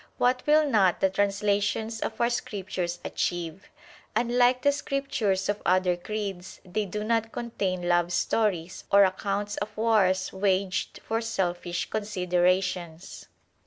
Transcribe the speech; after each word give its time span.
What 0.17 0.41
will 0.47 0.67
not 0.67 0.99
the 0.99 1.11
translations 1.11 1.99
of 1.99 2.19
our 2.19 2.31
Scriptures 2.31 2.99
achieve? 3.05 3.69
Unlike 4.15 4.63
the 4.63 4.71
Scriptures 4.71 5.47
of 5.47 5.61
other 5.63 5.95
creeds, 5.95 6.59
they 6.65 6.85
do 6.87 7.03
not 7.03 7.31
contain 7.31 7.87
love 7.87 8.11
stories 8.11 8.83
or 8.91 9.03
accounts 9.03 9.57
of 9.57 9.77
wars 9.77 10.33
waged 10.33 11.01
for 11.03 11.21
selfish 11.21 11.87
considerations. 11.91 13.27